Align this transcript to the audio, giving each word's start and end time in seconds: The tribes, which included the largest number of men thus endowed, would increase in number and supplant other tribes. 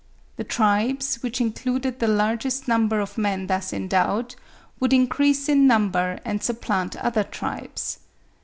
The 0.37 0.43
tribes, 0.43 1.21
which 1.21 1.39
included 1.39 1.99
the 1.99 2.07
largest 2.07 2.67
number 2.67 2.99
of 3.01 3.19
men 3.19 3.45
thus 3.45 3.71
endowed, 3.71 4.33
would 4.79 4.93
increase 4.93 5.47
in 5.47 5.67
number 5.67 6.19
and 6.25 6.41
supplant 6.41 6.95
other 6.95 7.23
tribes. 7.23 7.99